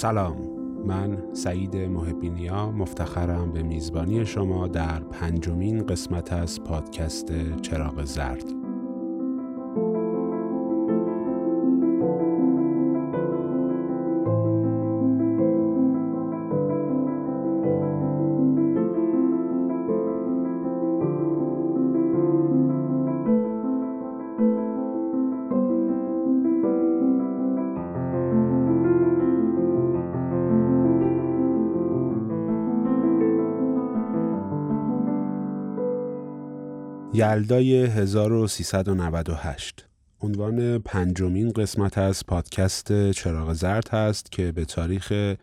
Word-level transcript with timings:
سلام. 0.00 0.36
من 0.86 1.18
سعید 1.32 1.76
محبینیا 1.76 2.70
مفتخرم 2.70 3.52
به 3.52 3.62
میزبانی 3.62 4.26
شما 4.26 4.68
در 4.68 5.00
پنجمین 5.00 5.86
قسمت 5.86 6.32
از 6.32 6.64
پادکست 6.64 7.60
چراغ 7.60 8.04
زرد. 8.04 8.59
یلدای 37.20 37.86
1398 37.86 39.86
عنوان 40.20 40.78
پنجمین 40.78 41.50
قسمت 41.50 41.98
از 41.98 42.26
پادکست 42.26 43.10
چراغ 43.10 43.52
زرد 43.52 43.88
هست 43.88 44.32
که 44.32 44.52
به 44.52 44.64
تاریخ 44.64 45.34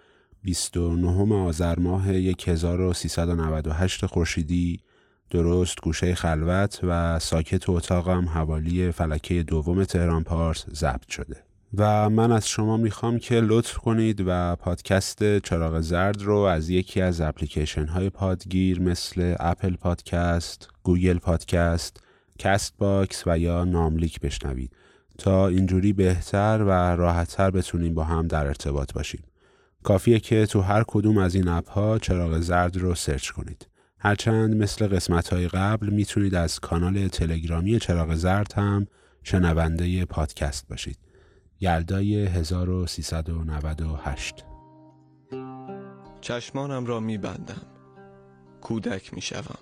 29 0.43 1.35
آذر 1.35 1.79
ماه 1.79 2.09
1398 2.09 4.05
خورشیدی 4.05 4.79
درست 5.29 5.81
گوشه 5.81 6.15
خلوت 6.15 6.79
و 6.83 7.19
ساکت 7.19 7.69
اتاقم 7.69 8.25
حوالی 8.25 8.91
فلکه 8.91 9.43
دوم 9.43 9.83
تهران 9.83 10.23
پارس 10.23 10.65
ضبط 10.69 11.09
شده. 11.09 11.46
و 11.73 12.09
من 12.09 12.31
از 12.31 12.47
شما 12.47 12.77
می‌خوام 12.77 13.19
که 13.19 13.41
لطف 13.41 13.77
کنید 13.77 14.23
و 14.25 14.55
پادکست 14.55 15.39
چراغ 15.39 15.79
زرد 15.79 16.21
رو 16.21 16.35
از 16.37 16.69
یکی 16.69 17.01
از 17.01 17.21
اپلیکیشن 17.21 17.85
های 17.85 18.09
پادگیر 18.09 18.81
مثل 18.81 19.35
Apple 19.39 19.75
Podcast، 19.75 20.69
Google 20.83 21.17
Podcast، 21.17 22.03
Castbox 22.39 23.23
و 23.27 23.39
یا 23.39 23.63
ناملیک 23.63 24.19
بشنوید 24.19 24.71
تا 25.17 25.47
اینجوری 25.47 25.93
بهتر 25.93 26.63
و 26.63 26.71
راحتتر 26.95 27.51
بتونیم 27.51 27.93
با 27.93 28.03
هم 28.03 28.27
در 28.27 28.47
ارتباط 28.47 28.93
باشیم. 28.93 29.23
کافیه 29.83 30.19
که 30.19 30.45
تو 30.45 30.61
هر 30.61 30.83
کدوم 30.87 31.17
از 31.17 31.35
این 31.35 31.47
اپ 31.47 31.69
ها 31.69 31.99
چراغ 31.99 32.39
زرد 32.39 32.77
رو 32.77 32.95
search 32.95 33.29
کنید. 33.29 33.67
هرچند 33.99 34.55
مثل 34.55 34.87
قسمت 34.87 35.33
های 35.33 35.47
قبل 35.47 35.89
می‌تونید 35.89 36.35
از 36.35 36.59
کانال 36.59 37.07
تلگرامی 37.07 37.79
چراغ 37.79 38.15
زرد 38.15 38.53
هم 38.53 38.87
شنونده 39.23 40.05
پادکست 40.05 40.67
باشید. 40.67 41.06
یلدای 41.61 42.25
1398 42.25 44.45
چشمانم 46.21 46.85
را 46.85 46.99
میبندم. 46.99 47.61
کودک 48.61 49.13
می‌شوم. 49.13 49.59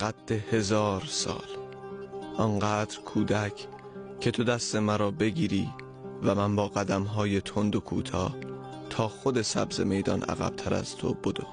قد 0.00 0.32
هزار 0.32 1.02
سال. 1.06 1.46
آنقدر 2.36 3.00
کودک 3.00 3.66
که 4.20 4.30
تو 4.30 4.44
دست 4.44 4.76
مرا 4.76 5.10
بگیری 5.10 5.68
و 6.22 6.34
من 6.34 6.56
با 6.56 6.68
قدم 6.68 7.02
های 7.02 7.40
تند 7.40 7.76
و 7.76 7.80
کوتاه 7.80 8.36
تا 8.90 9.08
خود 9.08 9.42
سبز 9.42 9.80
میدان 9.80 10.22
عقبتر 10.22 10.74
از 10.74 10.96
تو 10.96 11.14
بدو. 11.14 11.46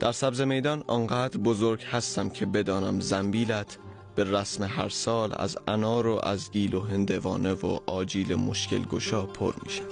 در 0.00 0.12
سبز 0.12 0.40
میدان 0.40 0.84
آنقدر 0.86 1.38
بزرگ 1.38 1.82
هستم 1.82 2.28
که 2.28 2.46
بدانم 2.46 3.00
زنبیلت 3.00 3.78
به 4.16 4.24
رسم 4.24 4.64
هر 4.64 4.88
سال 4.88 5.32
از 5.36 5.58
انار 5.68 6.06
و 6.06 6.20
از 6.22 6.50
گیل 6.50 6.74
و 6.74 6.80
هندوانه 6.80 7.52
و 7.52 7.78
آجیل 7.86 8.34
مشکل 8.34 8.82
گشا 8.82 9.26
پر 9.26 9.54
می 9.64 9.70
شود. 9.70 9.86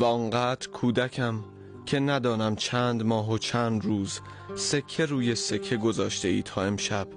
و 0.00 0.04
آنقدر 0.04 0.68
کودکم 0.68 1.44
که 1.86 2.00
ندانم 2.00 2.56
چند 2.56 3.02
ماه 3.02 3.32
و 3.32 3.38
چند 3.38 3.84
روز 3.84 4.20
سکه 4.56 5.06
روی 5.06 5.34
سکه 5.34 5.76
گذاشته 5.76 6.28
ای 6.28 6.42
تا 6.42 6.62
امشب 6.62 7.08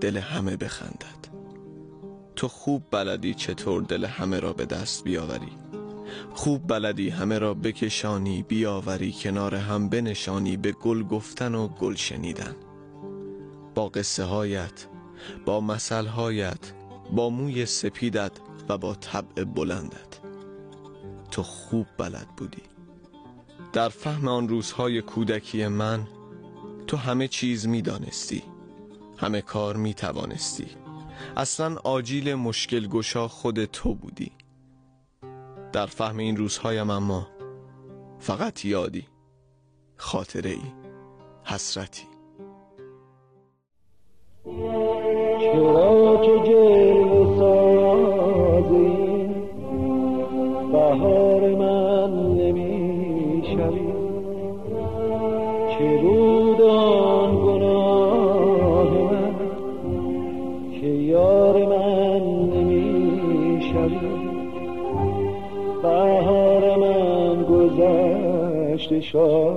دل 0.00 0.16
همه 0.16 0.56
بخندد. 0.56 1.20
تو 2.36 2.48
خوب 2.48 2.82
بلدی 2.90 3.34
چطور 3.34 3.82
دل 3.82 4.04
همه 4.04 4.40
را 4.40 4.52
به 4.52 4.66
دست 4.66 5.04
بیاوری. 5.04 5.52
خوب 6.34 6.68
بلدی 6.68 7.08
همه 7.08 7.38
را 7.38 7.54
بکشانی 7.54 8.42
بیاوری 8.42 9.12
کنار 9.12 9.54
هم 9.54 9.88
بنشانی 9.88 10.56
به 10.56 10.72
گل 10.72 11.02
گفتن 11.02 11.54
و 11.54 11.68
گل 11.68 11.94
شنیدن. 11.94 12.56
با 13.74 13.88
قصه 13.88 14.24
هایت 14.24 14.86
با 15.46 15.60
مسئلهایت 15.60 16.72
با 17.12 17.30
موی 17.30 17.66
سپیدت 17.66 18.32
و 18.68 18.78
با 18.78 18.94
طبع 18.94 19.44
بلندت. 19.44 20.20
تو 21.30 21.42
خوب 21.42 21.86
بلد 21.98 22.28
بودی. 22.36 22.62
در 23.72 23.88
فهم 23.88 24.28
آن 24.28 24.48
روزهای 24.48 25.02
کودکی 25.02 25.66
من 25.66 26.06
تو 26.86 26.96
همه 26.96 27.28
چیز 27.28 27.66
می 27.66 27.82
دانستی 27.82 28.42
همه 29.16 29.40
کار 29.42 29.76
می 29.76 29.94
توانستی 29.94 30.66
اصلا 31.36 31.76
آجیل 31.76 32.34
مشکل 32.34 32.86
گشا 32.86 33.28
خود 33.28 33.64
تو 33.64 33.94
بودی. 33.94 34.32
در 35.72 35.86
فهم 35.86 36.16
این 36.16 36.36
روزهایم 36.36 36.90
اما 36.90 37.28
فقط 38.18 38.64
یادی. 38.64 39.06
خاطره 39.96 40.50
ای 40.50 40.72
حسرتی. 41.44 42.09
چرا 45.52 46.16
که 46.16 46.50
جلو 46.52 47.38
سازی. 47.38 48.92
بهار 50.72 51.54
من 51.54 52.10
نمی 52.36 53.42
شوی 53.44 53.90
چه 55.70 55.96
بود 56.02 56.60
آن 56.60 57.36
گناه 57.36 58.90
من. 58.90 59.34
که 60.80 60.86
یار 60.86 61.66
من 61.66 62.20
نمی 62.20 63.62
شوی 63.72 64.10
بهار 65.82 66.76
من 66.76 67.42
گذشته 67.42 69.00
شاید 69.00 69.49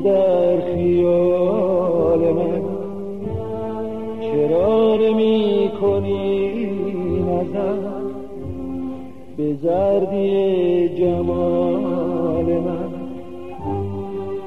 در 0.00 0.60
خیال 0.60 2.18
من. 2.18 2.62
چرا 4.20 4.96
نمی 4.96 5.70
کنی 5.80 6.66
نظر 7.20 7.96
به 9.36 9.54
زردی 9.62 10.88
جمال 10.88 12.44
من. 12.44 12.90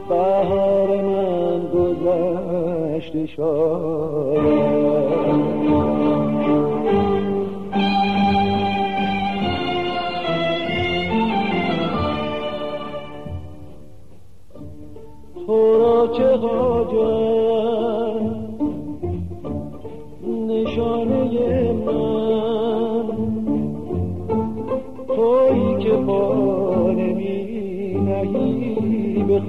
بهار 0.10 1.02
من 1.02 1.62
گذشته 1.74 3.26
شاید. 3.28 4.80
چه 16.20 16.38
نشانه 20.48 21.72
من. 21.72 23.06
که 25.80 25.96
نمی 26.92 27.94
نهی 27.94 29.24
به 29.28 29.40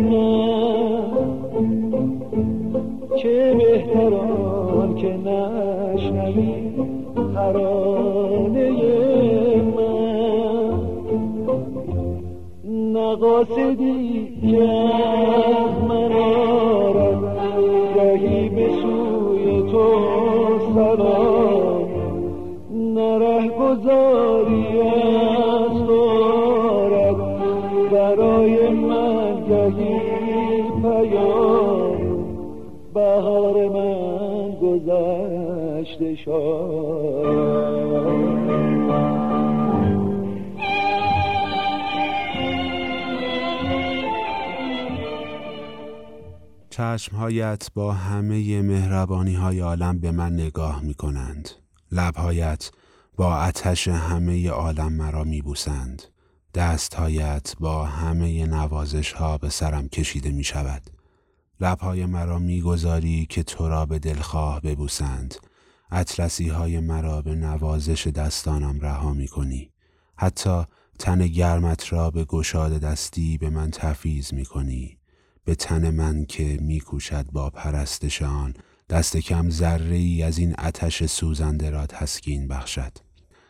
من. 0.00 0.50
چه 3.16 3.54
که 4.96 5.08
نشنوی 5.08 6.72
ترانه 7.34 8.99
نقاصدی 13.20 14.32
که 14.40 14.62
از 14.62 15.84
چشمهایت 46.80 47.68
با 47.74 47.92
همه 47.92 48.62
مهربانی 48.62 49.34
های 49.34 49.60
عالم 49.60 49.98
به 49.98 50.10
من 50.10 50.32
نگاه 50.32 50.82
می 50.82 50.94
کنند. 50.94 51.50
لبهایت 51.92 52.70
با 53.16 53.36
آتش 53.36 53.88
همه 53.88 54.50
عالم 54.50 54.92
مرا 54.92 55.24
می 55.24 55.42
بوسند. 55.42 56.02
دستهایت 56.54 57.52
با 57.60 57.84
همه 57.84 58.46
نوازش 58.46 59.12
ها 59.12 59.38
به 59.38 59.48
سرم 59.48 59.88
کشیده 59.88 60.30
می 60.30 60.44
شود. 60.44 60.82
لبهای 61.60 62.06
مرا 62.06 62.38
می‌گذاری 62.38 63.26
که 63.26 63.42
تو 63.42 63.68
را 63.68 63.86
به 63.86 63.98
دلخواه 63.98 64.60
ببوسند. 64.60 65.34
اطلسی 65.90 66.48
های 66.48 66.80
مرا 66.80 67.22
به 67.22 67.34
نوازش 67.34 68.06
دستانم 68.06 68.80
رها 68.80 69.12
می 69.12 69.28
کنی. 69.28 69.70
حتی 70.16 70.64
تن 70.98 71.26
گرمت 71.26 71.92
را 71.92 72.10
به 72.10 72.24
گشاد 72.24 72.72
دستی 72.72 73.38
به 73.38 73.50
من 73.50 73.70
تفیز 73.70 74.34
می 74.34 74.44
کنی. 74.44 74.99
به 75.44 75.54
تن 75.54 75.90
من 75.90 76.24
که 76.24 76.58
میکوشد 76.60 77.26
با 77.32 77.50
پرستشان. 77.50 78.54
دست 78.88 79.16
کم 79.16 79.50
ذره 79.50 79.96
ای 79.96 80.22
از 80.22 80.38
این 80.38 80.54
آتش 80.54 81.06
سوزنده 81.06 81.70
را 81.70 81.86
تسکین 81.86 82.48
بخشد. 82.48 82.92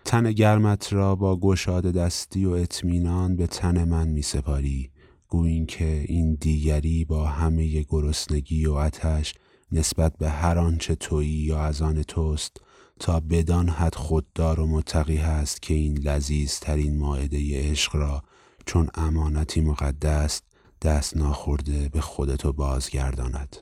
تن 0.05 0.33
گرمت 0.33 0.93
را 0.93 1.17
با 1.17 1.37
گشاد 1.37 1.87
دستی 1.87 2.45
و 2.45 2.51
اطمینان 2.51 3.37
به 3.37 3.47
تن 3.47 3.85
من 3.85 4.09
می 4.09 4.23
سپاری 4.23 4.91
گویین 5.29 5.67
که 5.67 6.05
این 6.09 6.35
دیگری 6.35 7.05
با 7.05 7.27
همه 7.27 7.83
گرسنگی 7.83 8.67
و 8.67 8.73
آتش 8.73 9.35
نسبت 9.73 10.17
به 10.19 10.31
هر 10.31 10.59
آنچه 10.59 10.95
تویی 10.95 11.31
یا 11.31 11.61
از 11.61 11.83
آن 11.83 12.03
توست 12.03 12.57
تا 13.01 13.21
بدان 13.21 13.69
حد 13.69 13.95
خوددار 13.95 14.61
و 14.61 14.67
متقی 14.67 15.17
هست 15.17 15.63
که 15.63 15.75
این 15.75 15.99
لذیذ 15.99 16.59
ترین 16.59 16.99
ماعده 16.99 17.71
عشق 17.71 17.97
را 17.97 18.23
چون 18.67 18.89
امانتی 18.95 19.61
مقدس 19.61 20.43
دست 20.83 21.17
ناخورده 21.17 21.89
به 21.89 22.01
خودتو 22.01 22.53
بازگرداند. 22.53 23.57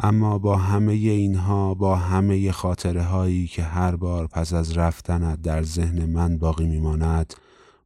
اما 0.00 0.38
با 0.38 0.56
همه 0.56 0.92
اینها 0.92 1.74
با 1.74 1.96
همه 1.96 2.52
خاطره 2.52 3.02
هایی 3.02 3.46
که 3.46 3.62
هر 3.62 3.96
بار 3.96 4.26
پس 4.26 4.52
از 4.52 4.78
رفتنت 4.78 5.42
در 5.42 5.62
ذهن 5.62 6.04
من 6.04 6.38
باقی 6.38 6.66
میماند 6.66 7.34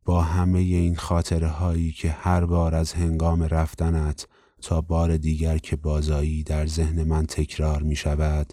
با 0.04 0.22
همه 0.22 0.58
این 0.58 0.96
خاطره 0.96 1.48
هایی 1.48 1.92
که 1.92 2.10
هر 2.10 2.44
بار 2.44 2.74
از 2.74 2.92
هنگام 2.92 3.42
رفتنت 3.42 4.26
تا 4.62 4.80
بار 4.80 5.16
دیگر 5.16 5.58
که 5.58 5.76
بازایی 5.76 6.42
در 6.42 6.66
ذهن 6.66 7.04
من 7.04 7.26
تکرار 7.26 7.82
می 7.82 7.96
شود 7.96 8.52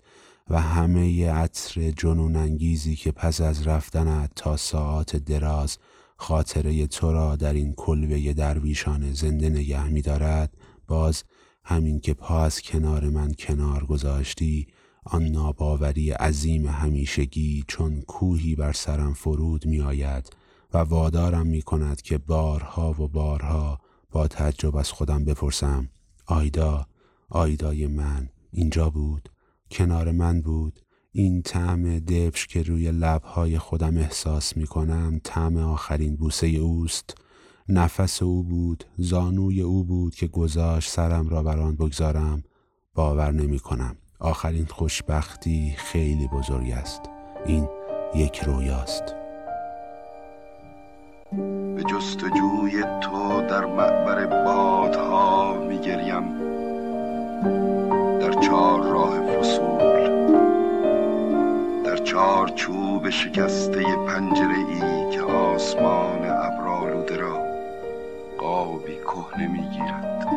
و 0.50 0.62
همه 0.62 1.31
عطر 1.31 1.92
جنون 1.92 2.36
انگیزی 2.36 2.95
که 2.95 3.12
پس 3.12 3.42
از 3.42 3.68
رفتنت 3.68 4.31
تا 4.36 4.57
ساعات 4.57 5.15
دراز 5.15 5.77
خاطره 6.21 6.88
تو 6.88 7.12
را 7.12 7.36
در 7.36 7.54
این 7.54 7.74
کلبه 7.74 8.33
درویشان 8.33 9.13
زنده 9.13 9.50
نگه 9.50 9.88
می 9.88 10.01
دارد 10.01 10.57
باز 10.88 11.24
همین 11.63 12.00
که 12.00 12.13
پا 12.13 12.44
از 12.44 12.62
کنار 12.62 13.10
من 13.10 13.33
کنار 13.33 13.86
گذاشتی 13.86 14.68
آن 15.06 15.24
ناباوری 15.24 16.12
عظیم 16.12 16.68
همیشگی 16.68 17.63
چون 17.68 18.01
کوهی 18.01 18.56
بر 18.56 18.74
سرم 18.74 19.13
فرود 19.13 19.66
می 19.66 19.81
آید 19.81 20.30
و 20.74 20.77
وادارم 20.77 21.48
می 21.48 21.62
کند 21.62 22.01
که 22.01 22.18
بارها 22.18 22.92
و 22.92 23.07
بارها 23.07 23.80
با 24.12 24.27
تعجب 24.27 24.75
از 24.75 24.92
خودم 24.92 25.25
بپرسم 25.25 25.89
آیدا 26.25 26.86
آیدای 27.30 27.88
من 27.88 28.30
اینجا 28.51 28.89
بود؟ 28.89 29.30
کنار 29.72 30.12
من 30.12 30.42
بود؟ 30.42 30.80
این 31.11 31.41
طعم 31.41 32.00
دبش 32.00 32.47
که 32.47 32.63
روی 32.63 32.91
لبهای 32.91 33.57
خودم 33.57 33.97
احساس 33.97 34.57
می 34.57 34.67
کنم 34.67 35.21
طعم 35.23 35.57
آخرین 35.57 36.15
بوسه 36.15 36.47
اوست. 36.47 37.17
نفس 37.69 38.23
او 38.23 38.44
بود 38.44 38.83
زانوی 38.97 39.61
او 39.61 39.83
بود 39.83 40.15
که 40.15 40.27
گذاشت 40.27 40.89
سرم 40.89 41.29
را 41.29 41.44
بر 41.44 41.59
آن 41.59 41.75
بگذارم. 41.75 42.44
باور 42.94 43.31
نمی 43.31 43.59
کنم 43.59 43.95
آخرین 44.19 44.65
خوشبختی 44.65 45.73
خیلی 45.77 46.27
بزرگ 46.27 46.71
است. 46.71 47.01
این 47.45 47.67
یک 48.15 48.39
رویاست. 48.39 49.03
به 51.75 51.83
جستجوی 51.83 52.83
تو 53.01 53.41
در 53.50 53.65
معبر 53.65 54.25
بادها 54.45 55.65
می 55.67 55.79
گریم 55.79 56.39
در 58.19 58.41
چهار 58.41 58.83
راه 58.83 59.21
فصول 59.21 59.88
چار 62.09 62.47
چوب 62.47 63.09
شکسته 63.09 63.83
پنجره 64.07 64.57
ای 64.69 65.09
که 65.09 65.21
آسمان 65.21 66.25
ابرالوده 66.25 67.17
را 67.17 67.39
قابی 68.38 68.95
کهنه 68.95 69.47
می‌گیرد. 69.47 70.27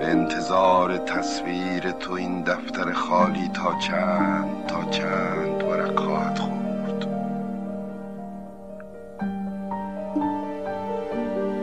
به 0.00 0.06
انتظار 0.06 0.98
تصویر 0.98 1.90
تو 1.90 2.12
این 2.12 2.42
دفتر 2.42 2.92
خالی 2.92 3.48
تا 3.48 3.78
چند 3.78 4.66
تا 4.66 4.84
چند 4.90 5.62
ورق 5.62 6.00
خواهد 6.00 6.38
خورد. 6.38 7.06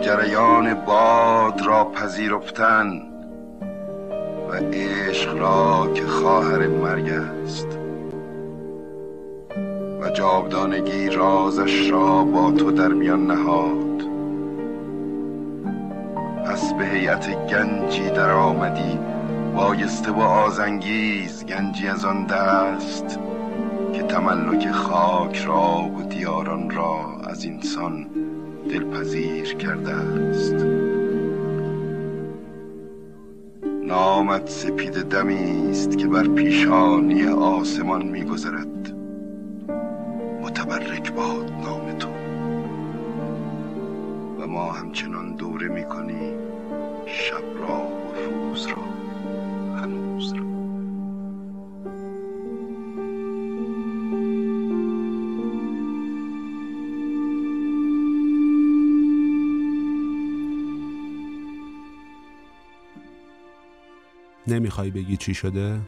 جریان 0.02 0.74
باد 0.74 1.62
را 1.66 1.86
پذیرفتن 1.86 3.02
و 4.50 4.54
عشق 4.74 5.38
را 5.38 5.94
که 5.94 6.04
خواهر 6.04 6.68
مرگ 6.68 7.10
است 7.10 7.83
جاودانگی 10.14 11.10
رازش 11.10 11.90
را 11.90 12.24
با 12.24 12.52
تو 12.52 12.72
در 12.72 12.88
میان 12.88 13.28
نهاد. 13.28 14.04
پس 16.46 16.74
به 16.74 16.86
هیئت 16.86 17.48
گنجی 17.48 18.10
در 18.10 18.32
آمدی 18.32 19.00
بایسته 19.56 20.12
و 20.12 20.20
آزنگیز 20.20 21.46
گنجی 21.46 21.88
از 21.88 22.06
آن 22.06 22.26
دست 22.26 23.20
که 23.94 24.04
تملک 24.04 24.72
خاک 24.72 25.38
را 25.38 25.90
و 25.98 26.04
دیاران 26.04 26.70
را 26.70 27.06
از 27.28 27.46
انسان 27.46 28.08
دلپذیر 28.70 29.56
کرده 29.56 29.92
است. 29.92 30.56
نامت 33.88 34.50
سپید 34.50 34.94
دمی 34.94 35.70
است 35.70 35.98
که 35.98 36.08
بر 36.08 36.28
پیشانی 36.28 37.28
آسمان 37.28 38.06
میگذرد. 38.06 39.03
متبرک 40.44 41.12
باد 41.14 41.52
نام 41.52 41.98
تو. 41.98 42.10
و 44.40 44.48
ما 44.48 44.72
همچنان 44.72 45.36
دوره 45.36 45.68
می‌کنی 45.68 46.34
شب 47.08 47.44
را 47.60 47.88
و 47.88 48.16
روز 48.16 48.68
را 48.68 48.84
هنوز 49.76 50.34
را. 50.34 50.44
نمی‌خوای 64.48 64.92
بگی 64.92 65.18
چی 65.18 65.34
شده؟ 65.34 65.80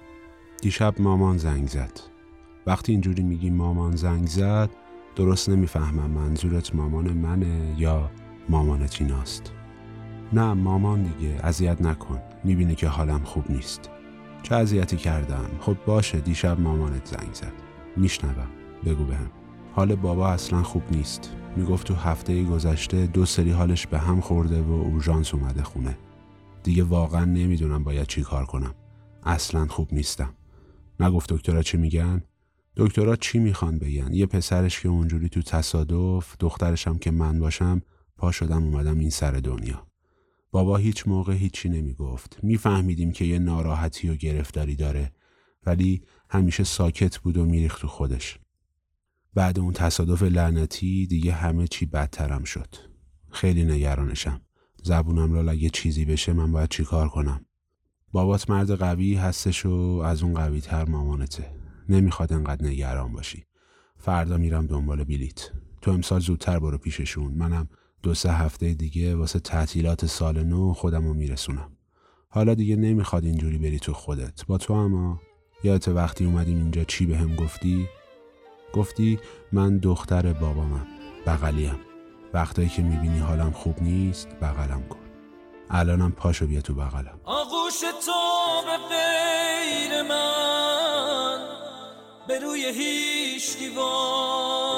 دیشب 0.61 0.93
مامان 0.99 1.37
زنگ 1.37 1.67
زد. 1.67 2.14
وقتی 2.67 2.91
اینجوری 2.91 3.23
میگی 3.23 3.49
مامان 3.49 3.95
زنگ 3.95 4.27
زد 4.27 4.69
درست 5.15 5.49
نمی‌فهمم 5.49 6.11
منظورت 6.11 6.75
مامان 6.75 7.13
منه 7.13 7.75
یا 7.77 8.11
مامان 8.49 8.87
تیناست 8.87 9.51
نه 10.33 10.53
مامان 10.53 11.03
دیگه 11.03 11.39
اذیت 11.43 11.81
نکن. 11.81 12.19
می‌بینی 12.43 12.75
که 12.75 12.87
حالم 12.87 13.23
خوب 13.23 13.51
نیست. 13.51 13.89
چه 14.43 14.55
اذیتی 14.55 14.97
کردم؟ 14.97 15.49
خب 15.59 15.77
باشه 15.85 16.19
دیشب 16.19 16.59
مامانت 16.59 17.05
زنگ 17.05 17.33
زد. 17.33 17.53
میشنوم. 17.97 18.47
بگو 18.85 19.03
بهم. 19.03 19.31
حال 19.73 19.95
بابا 19.95 20.29
اصلا 20.29 20.63
خوب 20.63 20.83
نیست. 20.91 21.31
می‌گفت 21.55 21.87
تو 21.87 21.93
هفته 21.93 22.43
گذشته 22.43 23.07
دو 23.07 23.25
سری 23.25 23.51
حالش 23.51 23.87
به 23.87 23.99
هم 23.99 24.21
خورده 24.21 24.61
و 24.61 24.71
اورژانس 24.71 25.33
اومده 25.33 25.63
خونه. 25.63 25.97
دیگه 26.63 26.83
واقعا 26.83 27.25
نمی‌دونم 27.25 27.83
باید 27.83 28.07
چی 28.07 28.21
کار 28.21 28.45
کنم. 28.45 28.73
اصلا 29.23 29.65
خوب 29.65 29.87
نیستم. 29.91 30.33
نگفت 30.99 31.33
دکترها 31.33 31.61
چی 31.61 31.77
میگن؟ 31.77 32.23
دکترها 32.77 33.15
چی 33.15 33.39
می‌خوان 33.39 33.79
بگن؟ 33.79 34.13
یه 34.13 34.25
پسرش 34.25 34.79
که 34.79 34.89
اونجوری 34.89 35.29
تو 35.29 35.41
تصادف 35.41 36.35
دخترشم 36.39 36.97
که 36.97 37.11
من 37.11 37.39
باشم 37.39 37.81
پا 38.17 38.31
شدم 38.31 38.63
اومدم 38.63 38.99
این 38.99 39.09
سر 39.09 39.31
دنیا. 39.31 39.87
بابا 40.51 40.77
هیچ 40.77 41.07
موقع 41.07 41.33
هیچی 41.33 41.69
نمی‌گفت. 41.69 42.37
میفهمیدیم 42.43 43.11
که 43.11 43.25
یه 43.25 43.39
ناراحتی 43.39 44.09
و 44.09 44.15
گرفتاری 44.15 44.75
داره 44.75 45.11
ولی 45.65 46.01
همیشه 46.29 46.63
ساکت 46.63 47.17
بود 47.17 47.37
و 47.37 47.45
میریخت 47.45 47.81
تو 47.81 47.87
خودش. 47.87 48.39
بعد 49.33 49.59
اون 49.59 49.73
تصادف 49.73 50.23
لعنتی 50.23 51.07
دیگه 51.07 51.31
همه 51.33 51.67
چی 51.67 51.85
بدترم 51.85 52.43
شد. 52.43 52.75
خیلی 53.31 53.65
نگرانشم. 53.65 54.41
زبونم 54.83 55.33
را 55.33 55.51
اگه 55.51 55.69
چیزی 55.69 56.05
بشه 56.05 56.33
من 56.33 56.51
باید 56.51 56.69
چیکار 56.69 57.09
کنم؟ 57.09 57.45
بابات 58.11 58.49
مرد 58.49 58.71
قوی 58.71 59.15
هستش 59.15 59.65
و 59.65 60.01
از 60.05 60.23
اون 60.23 60.33
قوی 60.33 60.61
تر 60.61 60.85
مامانته. 60.85 61.64
نمی‌خواد 61.89 62.33
انقدر 62.33 62.65
نگران 62.65 63.13
باشی. 63.13 63.45
فردا 63.97 64.37
میرم 64.37 64.67
دنبال 64.67 65.03
بلیت 65.03 65.49
تو 65.81 65.91
امسال 65.91 66.19
زودتر 66.19 66.59
برو 66.59 66.77
پیششون. 66.77 67.33
منم 67.33 67.69
دو 68.03 68.13
سه 68.13 68.31
هفته 68.31 68.73
دیگه 68.73 69.15
واسه 69.15 69.39
تعطیلات 69.39 70.05
سال 70.05 70.43
نو 70.43 70.73
خودم 70.73 71.07
رو 71.07 71.13
میرسونم. 71.13 71.71
حالا 72.29 72.53
دیگه 72.53 72.75
نمی‌خواد 72.75 73.25
اینجوری 73.25 73.57
بری 73.57 73.79
تو 73.79 73.93
خودت. 73.93 74.45
با 74.45 74.57
تو 74.57 74.73
اما 74.73 75.21
یادت 75.63 75.87
وقتی 75.87 76.25
اومدیم 76.25 76.57
اینجا 76.57 76.83
چی 76.83 77.05
به 77.05 77.17
هم 77.17 77.35
گفتی؟ 77.35 77.87
گفتی 78.73 79.19
من 79.51 79.77
دختر 79.77 80.33
بابامم 80.33 80.87
بغلیم. 81.25 81.75
وقتایی 82.33 82.69
که 82.69 82.81
می‌بینی 82.81 83.19
حالم 83.19 83.51
خوب 83.51 83.81
نیست 83.81 84.27
بغلم 84.41 84.87
کن. 84.89 84.99
الانم 85.69 86.11
پاشو 86.11 86.47
بیا 86.47 86.61
تو 86.61 86.73
بغلم. 86.73 87.19
آغوش 87.23 87.79
تو 88.05 88.11
به 88.65 88.77
به 92.27 92.39
روی 92.39 92.65
هیچ 92.65 93.57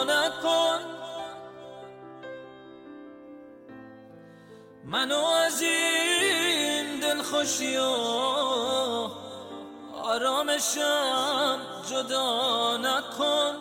نکن 0.08 0.80
منو 4.86 5.25
از 5.25 5.62
این 5.62 7.00
دل 7.00 7.22
خوشی 7.22 7.77
و 7.77 7.82
آرامشم 10.04 11.60
جدا 11.89 12.77
نکن. 12.77 13.56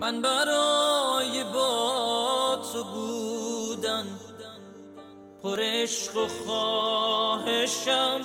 من 0.00 0.22
برای 0.22 1.44
با 1.44 2.58
تو 2.72 2.84
بودن 2.84 4.06
پر 5.42 5.60
عشق 5.60 6.16
و 6.16 6.28
خواهشم. 6.28 8.20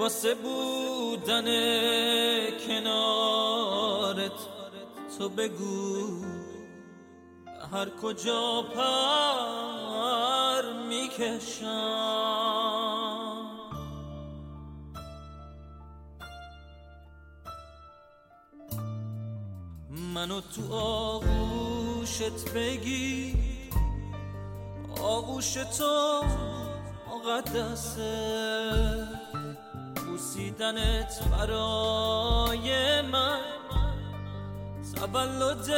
واسه 0.00 0.34
بودن 0.34 1.44
کنارت 2.66 4.32
تو 5.18 5.28
بگو 5.28 6.24
هر 7.72 7.88
کجا 8.02 8.62
پر 8.74 10.62
می‌کشم. 10.88 11.66
منو 19.90 20.40
تو 20.40 20.74
آغوشت 20.74 22.52
بگی 22.54 23.36
آغوش 25.02 25.54
تو 25.54 26.22
مقدسه. 27.10 28.10
بوسیدنت 30.20 31.20
برای 31.30 33.00
من. 33.02 33.40
تولد 34.94 35.68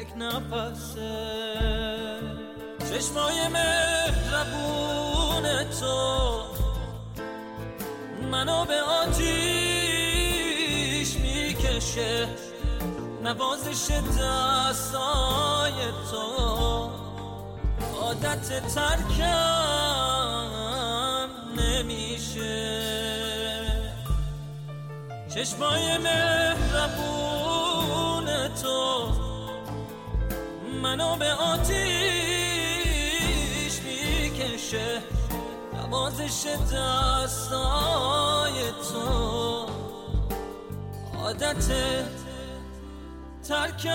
یک 0.00 0.08
نفسه. 0.16 1.34
چشمای 2.78 3.48
مهربون 3.48 4.84
تو. 5.80 6.40
منو 8.30 8.64
به 8.64 8.82
آتیش 8.82 9.16
می‌کشه. 11.16 12.28
نوازش 13.22 13.90
دستای 13.90 15.72
تو. 16.10 16.90
عادت 18.00 18.74
ترکم 18.74 19.74
نمیشه. 21.56 22.93
چشمای 25.34 25.98
مهربون 25.98 27.28
تو. 28.62 29.08
منو 30.82 31.16
به 31.16 31.32
آتیش 31.32 31.74
می‌کشه. 33.82 35.02
نوازش 35.74 36.46
دستای 36.72 38.56
تو. 38.92 39.66
عادت 41.18 41.64
ترکم 43.48 43.90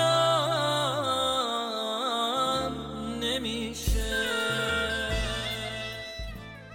نمیشه. 3.21 4.25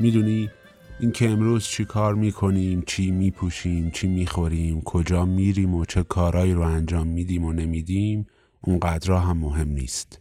می‌دونی؟ 0.00 0.50
این 1.00 1.12
که 1.12 1.30
امروز 1.30 1.64
چی 1.64 1.84
کار 1.84 2.14
می‌کنیم 2.14 2.82
چی 2.86 3.10
میپوشیم 3.10 3.90
چی 3.90 4.06
می‌خوریم 4.06 4.80
کجا 4.80 5.24
میریم 5.24 5.74
و 5.74 5.84
چه 5.84 6.02
کارایی 6.02 6.52
رو 6.52 6.60
انجام 6.60 7.06
میدیم 7.06 7.44
و 7.44 7.52
نمیدیم 7.52 8.26
اونقدر 8.60 9.12
هم 9.12 9.36
مهم 9.36 9.68
نیست. 9.68 10.20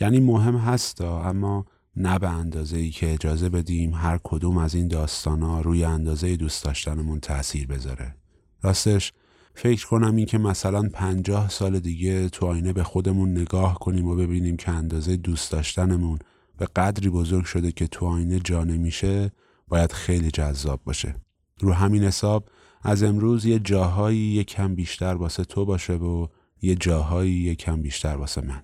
یعنی 0.00 0.20
مهم 0.20 0.56
هستا 0.56 1.22
اما 1.22 1.66
نه 1.96 2.18
به 2.18 2.28
اندازه 2.28 2.78
ای 2.78 2.90
که 2.90 3.12
اجازه 3.12 3.48
بدیم 3.48 3.94
هر 3.94 4.18
کدوم 4.24 4.58
از 4.58 4.74
این 4.74 4.88
داستانا 4.88 5.60
روی 5.60 5.84
اندازه 5.84 6.36
دوست 6.36 6.64
داشتنمون 6.64 7.20
تاثیر 7.20 7.66
بذاره. 7.66 8.14
راستش 8.62 9.12
فکر 9.54 9.86
کنم 9.86 10.16
این 10.16 10.26
که 10.26 10.38
مثلا 10.38 10.88
پنجاه 10.92 11.48
سال 11.48 11.80
دیگه 11.80 12.28
تو 12.28 12.46
آینه 12.46 12.72
به 12.72 12.82
خودمون 12.82 13.30
نگاه 13.30 13.74
کنیم 13.74 14.06
و 14.06 14.14
ببینیم 14.14 14.56
که 14.56 14.70
اندازه 14.70 15.16
دوست 15.16 15.52
داشتنمون 15.52 16.18
به 16.58 16.66
قدری 16.76 17.08
بزرگ 17.08 17.44
شده 17.44 17.72
که 17.72 17.86
تو 17.86 18.06
آینه 18.06 18.40
جا 18.40 18.64
نمیشه 18.64 19.32
باید 19.72 19.92
خیلی 19.92 20.30
جذاب 20.30 20.80
باشه. 20.84 21.14
رو 21.60 21.72
همین 21.72 22.04
حساب 22.04 22.48
از 22.82 23.02
امروز 23.02 23.44
یه 23.44 23.58
جاهایی 23.58 24.18
یه 24.18 24.44
کم 24.44 24.74
بیشتر 24.74 25.14
واسه 25.14 25.44
تو 25.44 25.64
باشه 25.64 25.92
و 25.92 26.26
یه 26.62 26.74
جاهایی 26.74 27.32
یه 27.32 27.54
کم 27.54 27.82
بیشتر 27.82 28.16
واسه 28.16 28.40
من. 28.40 28.62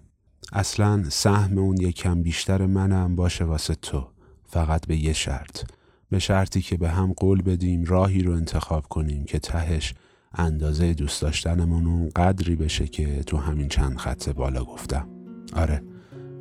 اصلا 0.52 1.04
سهم 1.08 1.58
اون 1.58 1.80
یه 1.80 1.92
کم 1.92 2.22
بیشتر 2.22 2.66
منم 2.66 3.16
باشه 3.16 3.44
واسه 3.44 3.74
تو. 3.74 4.08
فقط 4.46 4.86
به 4.86 4.96
یه 4.96 5.12
شرط. 5.12 5.70
به 6.10 6.18
شرطی 6.18 6.60
که 6.60 6.76
به 6.76 6.88
هم 6.88 7.12
قول 7.12 7.42
بدیم 7.42 7.84
راهی 7.84 8.22
رو 8.22 8.32
انتخاب 8.32 8.86
کنیم 8.86 9.24
که 9.24 9.38
تهش 9.38 9.94
اندازه 10.34 10.94
دوست 10.94 11.22
داشتنمون 11.22 11.86
اون 11.86 12.08
قدری 12.16 12.56
بشه 12.56 12.86
که 12.86 13.22
تو 13.22 13.36
همین 13.36 13.68
چند 13.68 13.96
خط 13.96 14.28
بالا 14.28 14.64
گفتم. 14.64 15.08
آره 15.56 15.82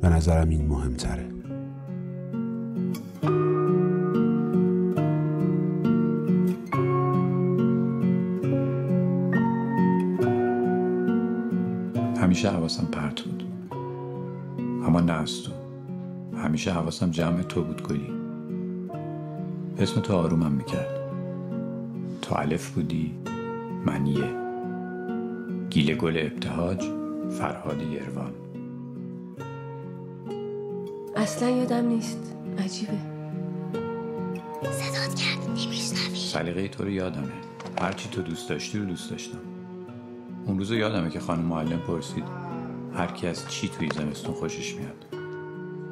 به 0.00 0.08
نظرم 0.08 0.48
این 0.48 0.66
مهمتره. 0.66 1.37
همیشه 12.28 12.50
حواسم 12.50 12.86
پرت 12.86 13.20
بود. 13.20 13.44
اما 14.60 15.00
نه 15.00 15.12
از 15.12 15.42
تو. 15.42 15.52
همیشه 16.38 16.72
حواسم 16.72 17.10
جمع 17.10 17.42
تو 17.42 17.64
بود 17.64 17.82
گلی. 17.82 18.10
اسم 19.78 20.00
تو 20.00 20.14
آرومم 20.14 20.52
می‌کرد. 20.52 21.10
تو 22.22 22.34
الف 22.34 22.70
بودی 22.70 23.14
منیه 23.86 24.34
گیل 25.70 25.96
گل 25.96 26.16
ابتهاج 26.16 26.84
فرهاد 27.30 27.82
یروان. 27.82 28.32
اصلا 31.16 31.48
یادم 31.48 31.86
نیست. 31.86 32.36
عجیبه. 32.58 32.98
صدات 34.62 35.14
کرد 35.14 35.48
نمیشنوی. 35.48 36.16
سلیقه 36.16 36.68
تو 36.68 36.84
رو 36.84 36.90
یادمه. 36.90 37.32
هرچی 37.80 38.08
تو 38.08 38.22
دوست 38.22 38.48
داشتی 38.48 38.78
رو 38.78 38.84
دوست 38.84 39.10
داشتم. 39.10 39.57
اون 40.48 40.58
روز 40.58 40.70
یادمه 40.70 41.10
که 41.10 41.20
خانم 41.20 41.44
معلم 41.44 41.78
پرسید 41.78 42.24
هر 42.94 43.06
کی 43.06 43.26
از 43.26 43.48
چی 43.48 43.68
توی 43.68 43.88
زمستون 43.94 44.34
خوشش 44.34 44.74
میاد؟ 44.74 45.06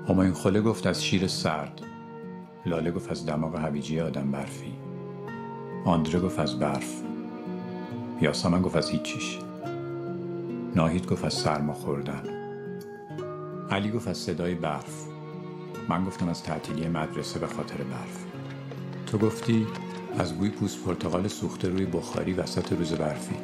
همایون 0.08 0.34
خله 0.34 0.60
گفت 0.60 0.86
از 0.86 1.04
شیر 1.04 1.26
سرد. 1.26 1.80
لاله 2.66 2.90
گفت 2.90 3.10
از 3.10 3.26
دماغ 3.26 3.56
هویجی 3.56 4.00
آدم 4.00 4.30
برفی. 4.30 4.72
آندره 5.84 6.20
گفت 6.20 6.38
از 6.38 6.58
برف. 6.58 7.02
یاسمن 8.20 8.62
گفت 8.62 8.76
از 8.76 8.90
هیچیش. 8.90 9.38
ناهید 10.74 11.06
گفت 11.06 11.24
از 11.24 11.34
سرما 11.34 11.74
خوردن. 11.74 12.22
علی 13.70 13.90
گفت 13.90 14.08
از 14.08 14.18
صدای 14.18 14.54
برف. 14.54 15.06
من 15.88 16.04
گفتم 16.04 16.28
از 16.28 16.42
تعطیلی 16.42 16.88
مدرسه 16.88 17.38
به 17.38 17.46
خاطر 17.46 17.76
برف. 17.76 18.24
تو 19.06 19.18
گفتی 19.18 19.66
از 20.18 20.38
بوی 20.38 20.48
پوست 20.50 20.84
پرتقال 20.84 21.28
سوخته 21.28 21.68
روی 21.68 21.86
بخاری 21.86 22.32
وسط 22.32 22.72
روز 22.72 22.92
برفی. 22.92 23.36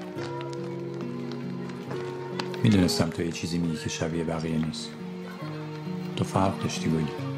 می‌دونستم 2.63 3.11
تو 3.11 3.23
یه 3.23 3.33
چیزی 3.33 3.59
میگی 3.59 3.77
که 3.77 3.89
شبیه 3.89 4.25
بقیه 4.25 4.67
نیست. 4.67 4.91
تو 6.17 6.25
فرق 6.25 6.63
داشتی 6.63 6.91
گلی. 6.91 7.32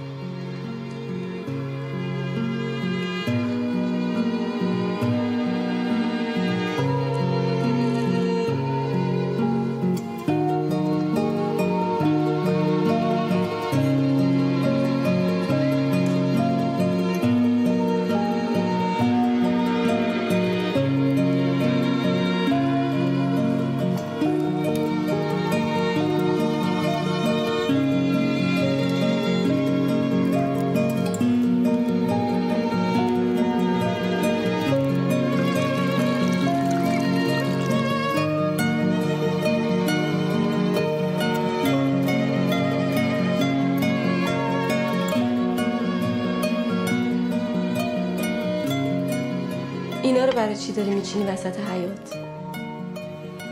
برای 50.44 50.56
چی 50.56 50.72
داری 50.72 50.90
میچینی 50.90 51.24
وسط 51.24 51.60
حیات 51.60 52.14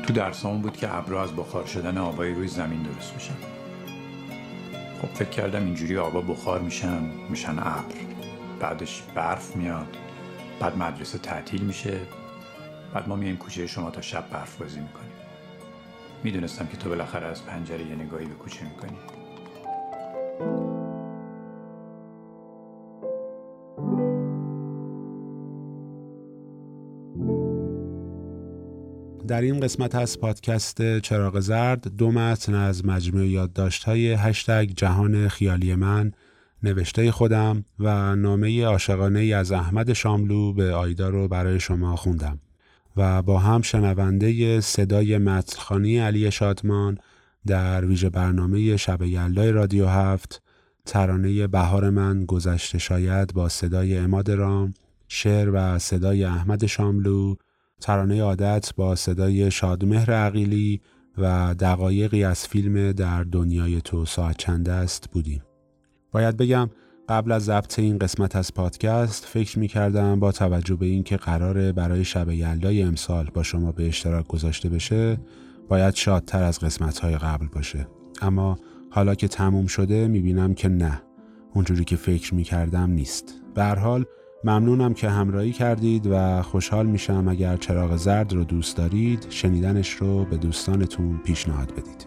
تو 0.07 0.13
درسامون 0.13 0.63
بود 0.63 0.77
که 0.77 0.95
ابرا 0.95 1.23
از 1.23 1.37
بخار 1.37 1.67
شدن 1.67 1.99
آبای 1.99 2.35
روی 2.35 2.49
زمین 2.49 2.83
درست 2.83 3.15
میشن. 3.15 3.35
خب 5.03 5.09
فکر 5.09 5.29
کردم 5.29 5.65
اینجوری 5.65 5.99
آبا 5.99 6.21
بخار 6.21 6.61
میشن 6.61 7.03
میشن 7.31 7.59
ابر. 7.59 7.95
بعدش 8.61 9.03
برف 9.15 9.57
میاد 9.57 9.97
بعد 10.61 10.77
مدرسه 10.79 11.19
تعطیل 11.19 11.63
میشه 11.63 12.01
بعد 12.95 13.09
ما 13.09 13.17
میایم 13.17 13.37
کوچه 13.37 13.67
شما 13.67 13.91
تا 13.91 14.01
شب 14.01 14.31
برف 14.31 14.57
بازی 14.57 14.81
می‌کنیم. 14.81 15.13
می‌دونستم 16.25 16.67
که 16.67 16.77
تو 16.77 16.89
بالاخره 16.89 17.27
از 17.27 17.47
پنجره 17.47 17.87
یه 17.87 17.95
نگاهی 17.95 18.27
به 18.27 18.35
کوچه 18.35 18.65
می‌کنی. 18.65 18.99
در 29.29 29.41
این 29.41 29.61
قسمت 29.61 29.95
از 29.95 30.21
پادکست 30.21 30.99
چراغ 30.99 31.41
زرد 31.41 31.97
دو 31.97 32.11
متن 32.11 32.55
از 32.55 32.87
مجموعه 32.87 33.29
یادداشت 33.29 33.85
های 33.85 34.13
هشتگ 34.13 34.71
جهان 34.77 35.29
خیالی 35.29 35.75
من 35.75 36.13
نوشته 36.63 37.13
خودم 37.13 37.65
و 37.79 38.17
نامه 38.17 38.65
عاشقانه 38.65 39.21
از 39.21 39.53
احمد 39.53 39.93
شاملو 39.93 40.53
به 40.53 40.75
آیدا 40.75 41.09
رو 41.09 41.29
برای 41.29 41.61
شما 41.61 41.97
خوندم. 41.97 42.41
و 42.97 43.23
با 43.23 43.39
هم 43.39 43.63
شنونده 43.63 44.61
صدای 44.61 45.19
متنخانی 45.19 45.99
علی 45.99 46.31
شادمان 46.31 46.99
در 47.47 47.85
ویژه 47.85 48.11
برنامه 48.11 48.77
شب 48.77 49.03
یلدای 49.03 49.53
رادیو 49.53 49.87
هفت 49.87 50.43
ترانه 50.87 51.47
بهار 51.47 51.91
من 51.91 52.25
گذشته 52.25 52.79
شاید 52.79 53.35
با 53.35 53.49
صدای 53.49 53.99
اماد 53.99 54.31
رام 54.31 54.75
شعر 55.09 55.51
و 55.53 55.79
صدای 55.79 56.25
احمد 56.25 56.67
شاملو 56.67 57.35
ترانه 57.83 58.23
عادت 58.23 58.75
با 58.77 58.95
صدای 58.95 59.51
شادمهر 59.51 60.13
عقیلی 60.13 60.81
و 61.19 61.55
دقایقی 61.55 62.25
از 62.25 62.47
فیلم 62.47 62.93
در 62.93 63.25
دنیای 63.25 63.81
تو 63.81 64.05
ساعت 64.05 64.37
چند 64.37 64.69
است 64.69 65.11
بودیم. 65.11 65.43
باید 66.13 66.37
بگم 66.37 66.71
قبل 67.09 67.33
از 67.33 67.45
ضبط 67.45 67.79
این 67.79 67.99
قسمت 67.99 68.37
از 68.37 68.55
پادکست 68.55 69.25
فکر 69.25 69.59
می 69.59 69.69
کردم 69.69 70.21
با 70.21 70.33
توجه 70.33 70.77
به 70.77 70.87
اینکه 70.87 71.17
قراره 71.17 71.73
برای 71.73 72.05
شب 72.05 72.31
یلدای 72.31 72.83
امسال 72.83 73.31
با 73.35 73.43
شما 73.43 73.73
به 73.73 73.87
اشتراک 73.87 74.27
گذاشته 74.27 74.69
بشه 74.69 75.19
باید 75.69 75.95
شادتر 75.95 76.43
از 76.43 76.59
قسمت 76.59 76.99
های 76.99 77.17
قبل 77.17 77.47
باشه. 77.47 77.87
اما 78.23 78.59
حالا 78.91 79.15
که 79.15 79.29
تموم 79.29 79.67
شده 79.67 80.09
می 80.09 80.21
بینم 80.21 80.55
که 80.55 80.69
نه. 80.69 81.03
اونجوری 81.55 81.85
که 81.85 81.97
فکر 81.97 82.35
می 82.35 82.43
کردم 82.43 82.91
نیست. 82.91 83.35
به 83.55 83.65
حال 83.65 84.05
ممنونم 84.45 84.95
که 84.95 85.09
همراهی 85.09 85.53
کردید 85.53 86.07
و 86.07 86.43
خوشحال 86.43 86.87
میشم 86.87 87.29
اگر 87.29 87.57
چراغ 87.57 87.97
زرد 87.97 88.33
رو 88.33 88.45
دوست 88.45 88.77
دارید 88.77 89.27
شنیدنش 89.31 89.91
رو 89.91 90.25
به 90.25 90.37
دوستانتون 90.37 91.21
پیشنهاد 91.25 91.73
بدید. 91.73 92.07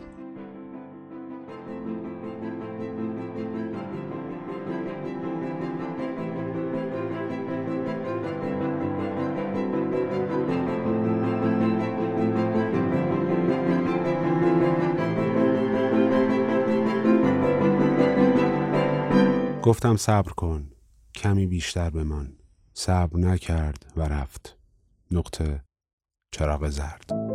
گفتم 19.61 19.95
صبر 19.95 20.31
کن. 20.31 20.74
کمی 21.15 21.47
بیشتر 21.47 21.89
بمان. 21.89 22.33
صبر 22.73 23.17
نکرد 23.19 23.93
و 23.95 24.01
رفت. 24.01 24.57
نقطه 25.11 25.63
چراغ 26.31 26.69
زرد. 26.69 27.34